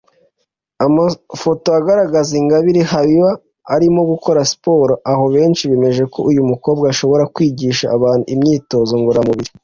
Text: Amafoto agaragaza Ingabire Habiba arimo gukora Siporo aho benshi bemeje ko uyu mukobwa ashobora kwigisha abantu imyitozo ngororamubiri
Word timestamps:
Amafoto 0.85 1.67
agaragaza 1.79 2.31
Ingabire 2.41 2.81
Habiba 2.91 3.31
arimo 3.75 4.01
gukora 4.11 4.39
Siporo 4.51 4.93
aho 5.11 5.23
benshi 5.35 5.63
bemeje 5.71 6.03
ko 6.13 6.19
uyu 6.29 6.41
mukobwa 6.51 6.85
ashobora 6.93 7.29
kwigisha 7.35 7.85
abantu 7.97 8.25
imyitozo 8.35 8.91
ngororamubiri 8.99 9.51